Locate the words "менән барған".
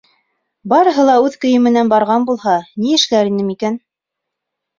1.65-2.25